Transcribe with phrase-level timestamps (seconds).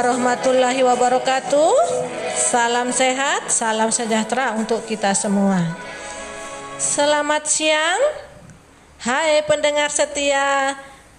[0.00, 1.76] warahmatullahi wabarakatuh.
[2.32, 5.76] Salam sehat, salam sejahtera untuk kita semua.
[6.80, 8.00] Selamat siang.
[8.96, 10.72] Hai pendengar setia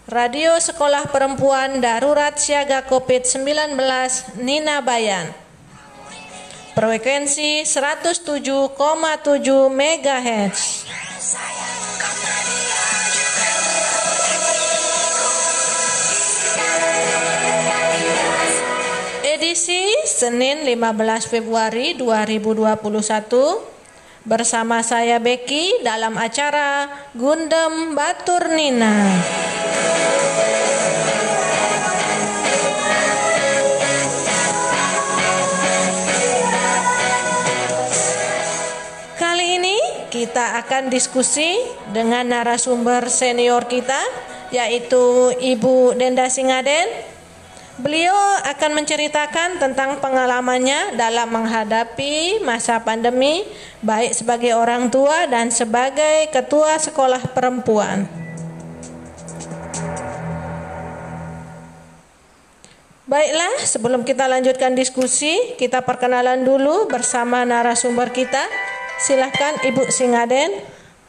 [0.09, 3.77] Radio Sekolah Perempuan Darurat Siaga Covid-19
[4.41, 5.29] Nina Bayan.
[6.73, 8.65] Frekuensi 107,7
[9.69, 10.89] MHz.
[20.21, 22.85] Senin 15 Februari 2021
[24.21, 26.85] bersama saya Becky dalam acara
[27.17, 29.17] Gundem Batur Nina.
[39.17, 41.57] Kali ini kita akan diskusi
[41.89, 43.97] dengan narasumber senior kita
[44.53, 47.09] yaitu Ibu Denda Singaden
[47.81, 48.13] Beliau
[48.45, 53.41] akan menceritakan tentang pengalamannya dalam menghadapi masa pandemi,
[53.81, 58.05] baik sebagai orang tua dan sebagai ketua sekolah perempuan.
[63.09, 68.45] Baiklah, sebelum kita lanjutkan diskusi, kita perkenalan dulu bersama narasumber kita.
[69.01, 70.53] Silahkan Ibu Singaden.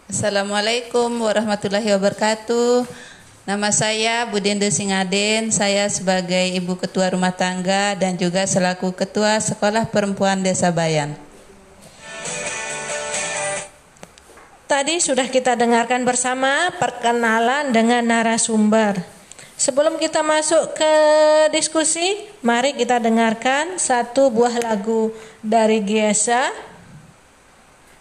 [0.08, 3.11] Assalamualaikum warahmatullahi wabarakatuh.
[3.42, 9.90] Nama saya Budende Singaden, saya sebagai Ibu Ketua Rumah Tangga dan juga selaku Ketua Sekolah
[9.90, 11.18] Perempuan Desa Bayan.
[14.70, 19.02] Tadi sudah kita dengarkan bersama perkenalan dengan narasumber.
[19.58, 20.94] Sebelum kita masuk ke
[21.50, 25.10] diskusi, mari kita dengarkan satu buah lagu
[25.42, 26.46] dari Giesa.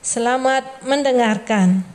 [0.05, 1.90] Selamat mendengarkan.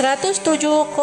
[0.00, 0.96] 107,7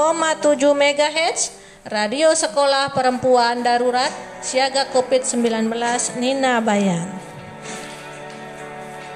[0.74, 1.40] MHz
[1.86, 4.10] Radio Sekolah Perempuan Darurat
[4.42, 5.70] Siaga Covid-19
[6.18, 7.06] Nina Bayan.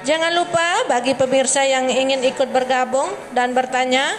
[0.06, 4.14] Jangan lupa bagi pemirsa yang ingin ikut bergabung dan bertanya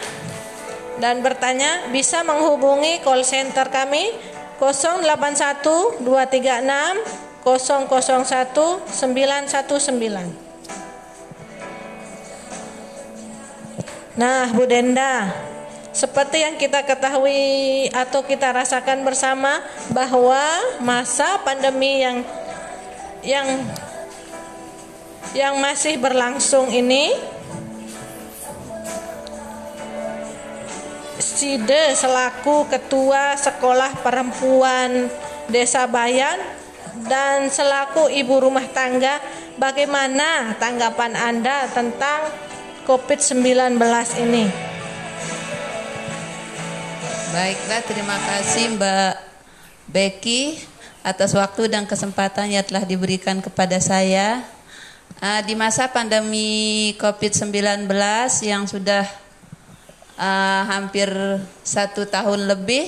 [1.00, 4.12] dan bertanya bisa menghubungi call center kami
[4.60, 10.44] 081 236 001 919.
[14.14, 15.34] Nah, Bu Denda,
[15.94, 19.62] seperti yang kita ketahui atau kita rasakan bersama
[19.94, 20.42] bahwa
[20.82, 22.26] masa pandemi yang
[23.22, 23.48] yang
[25.38, 27.14] yang masih berlangsung ini
[31.22, 35.08] Side selaku Ketua Sekolah Perempuan
[35.48, 36.42] Desa Bayan
[37.10, 39.18] dan selaku ibu rumah tangga,
[39.58, 42.30] bagaimana tanggapan Anda tentang
[42.86, 43.82] COVID-19
[44.22, 44.73] ini?
[47.34, 49.14] Baiklah, terima kasih Mbak
[49.90, 50.54] Becky
[51.02, 54.46] atas waktu dan kesempatan yang telah diberikan kepada saya.
[55.18, 57.90] Uh, di masa pandemi COVID-19
[58.46, 59.10] yang sudah
[60.14, 61.10] uh, hampir
[61.66, 62.86] satu tahun lebih,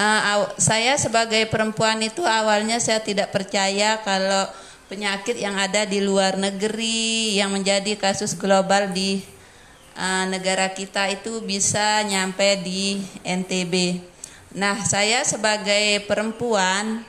[0.00, 4.48] uh, saya sebagai perempuan itu awalnya saya tidak percaya kalau
[4.88, 9.20] penyakit yang ada di luar negeri yang menjadi kasus global di
[10.00, 14.00] uh, negara kita itu bisa nyampe di NTB.
[14.56, 17.04] Nah, saya sebagai perempuan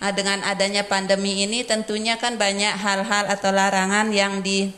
[0.00, 4.72] uh, dengan adanya pandemi ini tentunya kan banyak hal-hal atau larangan yang di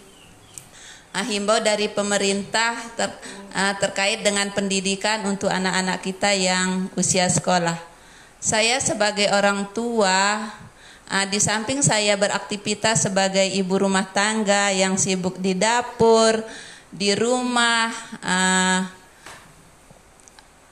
[1.14, 3.08] uh, himbau dari pemerintah ter,
[3.54, 7.78] uh, terkait dengan pendidikan untuk anak-anak kita yang usia sekolah.
[8.42, 10.50] Saya sebagai orang tua
[11.06, 16.42] uh, di samping saya beraktivitas sebagai ibu rumah tangga yang sibuk di dapur,
[16.92, 17.88] di rumah
[18.20, 18.80] uh,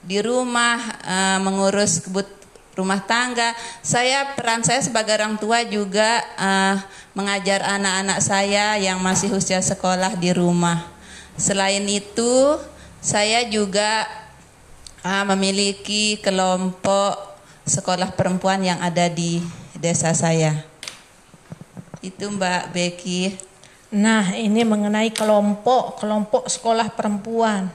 [0.05, 2.28] di rumah uh, mengurus kebut
[2.76, 3.52] rumah tangga.
[3.84, 6.76] Saya peran saya sebagai orang tua juga uh,
[7.12, 10.87] mengajar anak-anak saya yang masih usia sekolah di rumah.
[11.37, 12.56] Selain itu,
[13.00, 14.08] saya juga
[15.05, 17.17] uh, memiliki kelompok
[17.69, 19.44] sekolah perempuan yang ada di
[19.76, 20.64] desa saya.
[22.00, 23.37] Itu Mbak Becky.
[23.90, 27.66] Nah, ini mengenai kelompok, kelompok sekolah perempuan.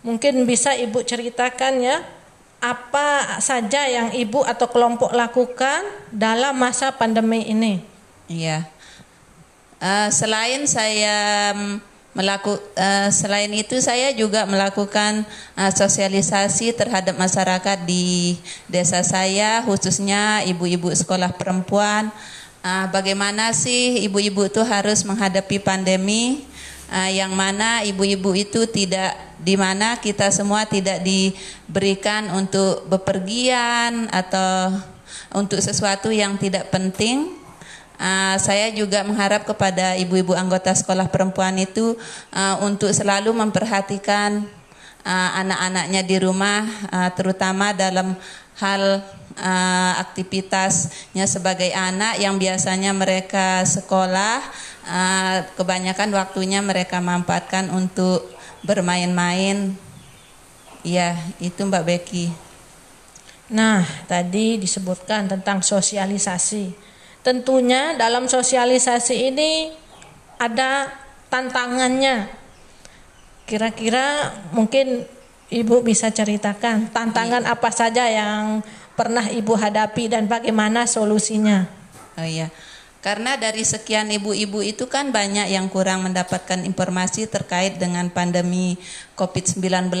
[0.00, 2.00] Mungkin bisa Ibu ceritakan ya,
[2.64, 7.84] apa saja yang Ibu atau kelompok lakukan dalam masa pandemi ini?
[8.24, 8.64] Iya.
[9.78, 11.52] Uh, selain saya
[12.16, 15.22] melakukan uh, selain itu saya juga melakukan
[15.54, 22.10] uh, sosialisasi terhadap masyarakat di desa saya khususnya ibu-ibu sekolah perempuan
[22.62, 26.44] uh, bagaimana sih ibu-ibu itu harus menghadapi pandemi
[26.92, 34.74] uh, yang mana ibu-ibu itu tidak di mana kita semua tidak diberikan untuk bepergian atau
[35.32, 37.38] untuk sesuatu yang tidak penting.
[37.98, 41.98] Uh, saya juga mengharap kepada ibu-ibu anggota sekolah perempuan itu
[42.30, 44.46] uh, untuk selalu memperhatikan
[45.02, 46.62] uh, anak-anaknya di rumah,
[46.94, 48.14] uh, terutama dalam
[48.62, 49.02] hal
[49.38, 54.42] uh, aktivitasnya sebagai anak yang biasanya mereka sekolah,
[54.84, 58.26] uh, kebanyakan waktunya mereka manfaatkan untuk
[58.66, 59.78] bermain-main.
[60.82, 62.26] Ya, itu Mbak Becky.
[63.48, 66.74] Nah, tadi disebutkan tentang sosialisasi.
[67.24, 69.72] Tentunya dalam sosialisasi ini
[70.38, 70.92] ada
[71.32, 72.28] tantangannya.
[73.48, 75.08] Kira-kira mungkin
[75.48, 77.56] Ibu bisa ceritakan tantangan iya.
[77.56, 78.60] apa saja yang
[78.98, 81.70] pernah Ibu hadapi dan bagaimana solusinya?
[82.18, 82.50] Oh iya.
[82.98, 88.74] Karena dari sekian ibu-ibu itu kan banyak yang kurang mendapatkan informasi terkait dengan pandemi
[89.14, 89.94] COVID-19.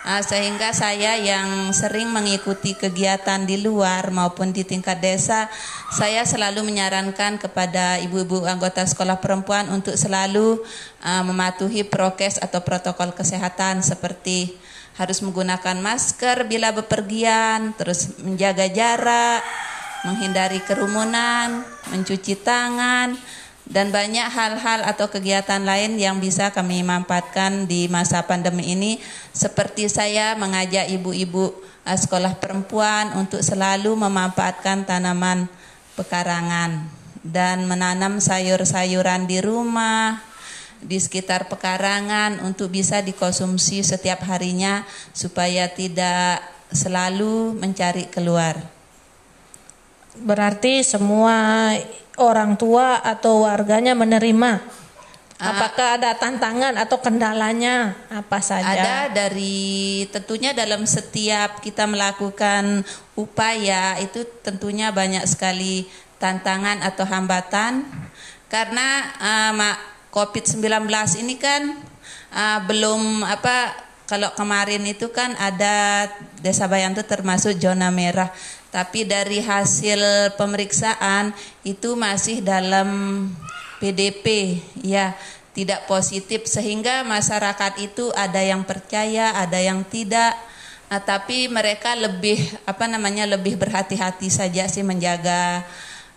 [0.00, 5.52] Nah, sehingga saya yang sering mengikuti kegiatan di luar maupun di tingkat desa,
[5.92, 10.62] saya selalu menyarankan kepada ibu-ibu anggota sekolah perempuan untuk selalu
[11.04, 14.56] uh, mematuhi prokes atau protokol kesehatan seperti
[15.00, 19.40] harus menggunakan masker bila bepergian, terus menjaga jarak,
[20.04, 23.16] menghindari kerumunan, mencuci tangan,
[23.64, 29.00] dan banyak hal-hal atau kegiatan lain yang bisa kami manfaatkan di masa pandemi ini.
[29.32, 31.48] Seperti saya mengajak ibu-ibu
[31.88, 35.48] eh, sekolah perempuan untuk selalu memanfaatkan tanaman
[35.96, 36.92] pekarangan
[37.24, 40.29] dan menanam sayur-sayuran di rumah
[40.80, 46.40] di sekitar pekarangan untuk bisa dikonsumsi setiap harinya supaya tidak
[46.72, 48.56] selalu mencari keluar.
[50.16, 51.70] Berarti semua
[52.16, 54.80] orang tua atau warganya menerima.
[55.40, 55.56] Ah.
[55.56, 58.76] Apakah ada tantangan atau kendalanya apa saja?
[58.76, 62.84] Ada dari tentunya dalam setiap kita melakukan
[63.16, 65.88] upaya itu tentunya banyak sekali
[66.20, 67.88] tantangan atau hambatan
[68.52, 69.52] karena uh,
[70.10, 70.90] COVID-19
[71.22, 71.78] ini kan
[72.34, 76.10] uh, belum apa kalau kemarin itu kan ada
[76.42, 78.34] Desa Bayan itu termasuk zona merah,
[78.74, 81.30] tapi dari hasil pemeriksaan
[81.62, 83.30] itu masih dalam
[83.78, 85.14] PDP, ya
[85.54, 90.34] tidak positif sehingga masyarakat itu ada yang percaya, ada yang tidak.
[90.90, 95.62] Nah, tapi mereka lebih apa namanya lebih berhati-hati saja sih menjaga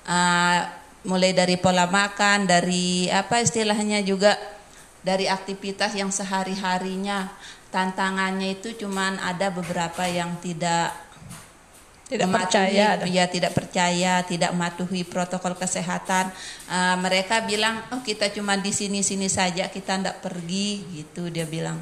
[0.09, 0.65] uh,
[1.03, 4.35] mulai dari pola makan, dari apa istilahnya juga
[5.03, 7.27] dari aktivitas yang sehari-harinya.
[7.73, 10.93] tantangannya itu cuman ada beberapa yang tidak
[12.05, 13.01] Tidak mematuhi- percaya.
[13.09, 16.29] ya tidak percaya tidak mematuhi protokol kesehatan
[16.69, 21.49] Uh, mereka bilang oh kita cuma di sini sini saja kita tidak pergi gitu dia
[21.49, 21.81] bilang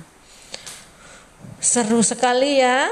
[1.60, 2.88] Seru sekali ya.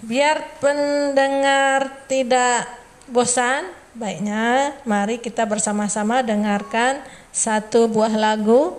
[0.00, 2.68] Biar pendengar tidak
[3.10, 7.00] bosan, baiknya mari kita bersama-sama dengarkan
[7.32, 8.76] satu buah lagu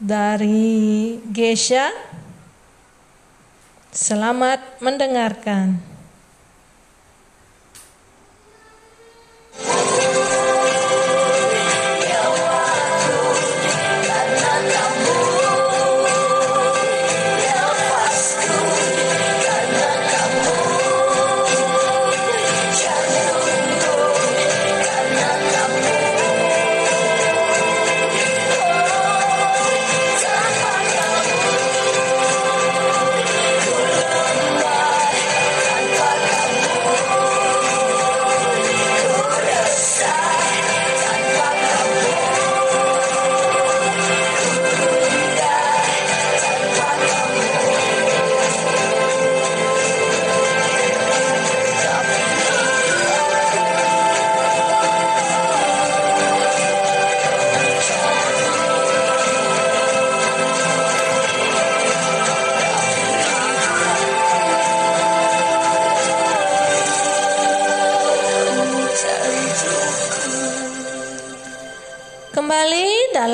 [0.00, 1.92] dari Gesha.
[3.94, 5.93] Selamat mendengarkan.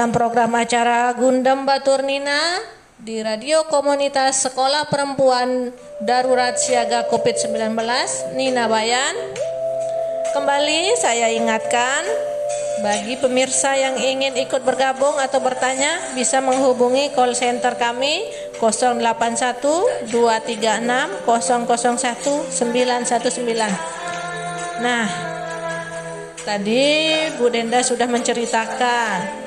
[0.01, 2.57] Dalam program acara Gundam Batur Nina
[2.97, 7.77] di Radio Komunitas Sekolah Perempuan Darurat Siaga COVID-19
[8.33, 9.13] Nina Bayan.
[10.33, 12.09] Kembali saya ingatkan
[12.81, 18.25] bagi pemirsa yang ingin ikut bergabung atau bertanya bisa menghubungi call center kami
[18.57, 19.61] 081
[20.09, 24.81] 236 001 919.
[24.81, 25.37] Nah,
[26.41, 26.89] Tadi
[27.37, 29.40] Bu Denda sudah menceritakan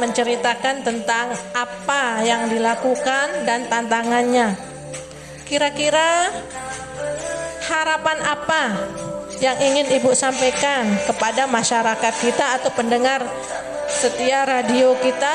[0.00, 4.56] menceritakan tentang apa yang dilakukan dan tantangannya.
[5.44, 6.32] Kira-kira
[7.68, 8.62] harapan apa
[9.44, 13.24] yang ingin Ibu sampaikan kepada masyarakat kita atau pendengar
[13.88, 15.34] setia radio kita?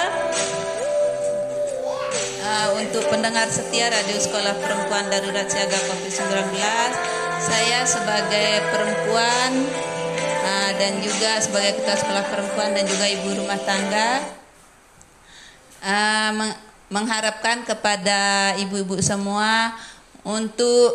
[2.45, 6.53] Uh, untuk pendengar setia Radio Sekolah Perempuan Darurat Siaga COVID-19,
[7.41, 9.65] saya sebagai perempuan
[10.45, 14.21] uh, dan juga sebagai ketua sekolah perempuan dan juga ibu rumah tangga
[16.33, 19.73] meng- mengharapkan kepada ibu-ibu semua
[20.21, 20.93] untuk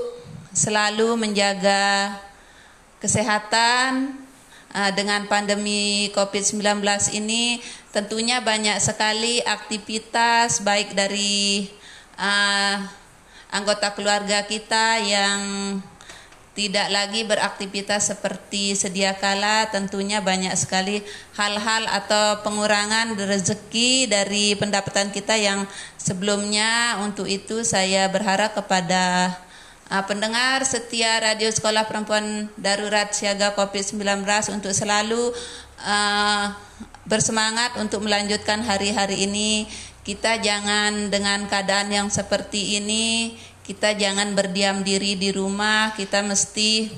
[0.54, 2.14] selalu menjaga
[3.02, 4.14] kesehatan
[4.74, 6.82] uh, dengan pandemi COVID-19
[7.16, 7.58] ini.
[7.90, 11.66] Tentunya banyak sekali aktivitas baik dari
[12.18, 12.76] uh,
[13.50, 15.40] anggota keluarga kita yang
[16.60, 21.00] tidak lagi beraktivitas seperti sedia kala tentunya banyak sekali
[21.32, 25.64] hal-hal atau pengurangan rezeki dari pendapatan kita yang
[25.96, 27.00] sebelumnya.
[27.00, 29.32] Untuk itu saya berharap kepada
[29.88, 34.20] uh, pendengar setia Radio Sekolah Perempuan Darurat Siaga COVID-19
[34.52, 35.32] untuk selalu
[35.80, 36.44] uh,
[37.08, 39.64] bersemangat untuk melanjutkan hari-hari ini.
[40.04, 43.36] Kita jangan dengan keadaan yang seperti ini
[43.70, 46.90] kita jangan berdiam diri di rumah, kita mesti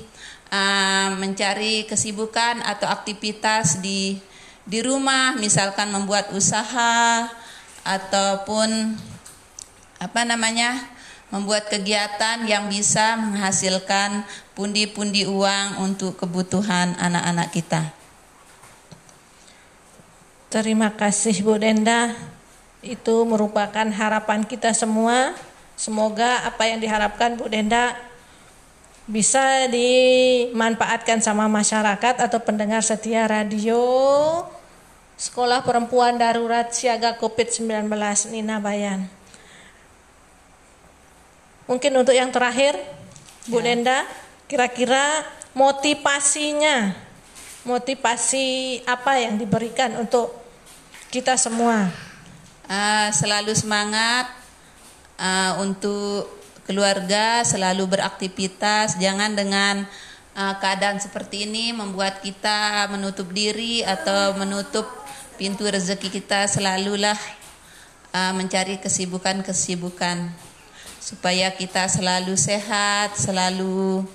[0.49, 4.17] uh, mencari kesibukan atau aktivitas di
[4.65, 7.29] di rumah, misalkan membuat usaha
[7.85, 8.97] ataupun
[10.01, 10.89] apa namanya?
[11.33, 14.21] membuat kegiatan yang bisa menghasilkan
[14.53, 17.89] pundi-pundi uang untuk kebutuhan anak-anak kita.
[20.53, 22.13] Terima kasih Bu Denda.
[22.85, 25.33] Itu merupakan harapan kita semua.
[25.83, 27.91] Semoga apa yang diharapkan Bu Denda
[29.03, 33.83] bisa dimanfaatkan sama masyarakat atau pendengar setia radio
[35.19, 37.91] Sekolah Perempuan Darurat Siaga COVID-19
[38.31, 39.11] Nina Bayan.
[41.67, 42.79] Mungkin untuk yang terakhir
[43.51, 44.07] Bu Denda,
[44.47, 46.95] kira-kira motivasinya
[47.67, 50.31] motivasi apa yang diberikan untuk
[51.11, 51.91] kita semua?
[52.71, 54.42] Uh, selalu semangat
[55.23, 56.27] uh, untuk
[56.67, 59.87] keluarga, selalu beraktivitas, jangan dengan
[60.35, 64.85] uh, keadaan seperti ini membuat kita menutup diri atau menutup
[65.39, 66.47] pintu rezeki kita.
[66.51, 67.17] Selalulah
[68.11, 70.27] uh, mencari kesibukan-kesibukan
[70.99, 74.07] supaya kita selalu sehat, selalu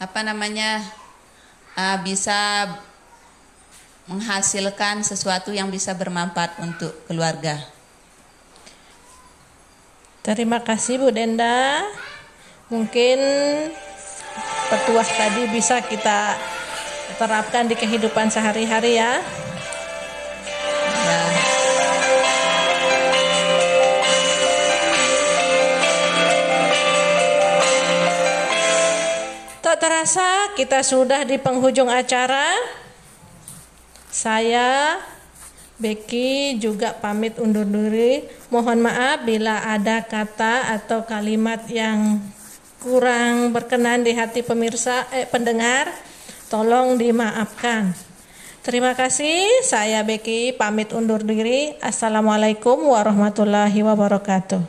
[0.00, 0.82] apa namanya
[1.78, 2.66] uh, bisa
[4.10, 7.62] menghasilkan sesuatu yang bisa bermanfaat untuk keluarga.
[10.20, 11.80] Terima kasih Bu Denda.
[12.68, 13.18] Mungkin
[14.68, 16.36] petuah tadi bisa kita
[17.16, 19.24] terapkan di kehidupan sehari-hari ya.
[21.08, 21.32] Nah.
[29.64, 32.60] Tak terasa kita sudah di penghujung acara.
[34.12, 35.00] Saya
[35.80, 38.20] Becky juga pamit undur diri.
[38.52, 42.20] Mohon maaf bila ada kata atau kalimat yang
[42.84, 45.88] kurang berkenan di hati pemirsa eh, pendengar.
[46.52, 47.96] Tolong dimaafkan.
[48.60, 49.64] Terima kasih.
[49.64, 51.72] Saya Becky pamit undur diri.
[51.80, 54.60] Assalamualaikum warahmatullahi wabarakatuh.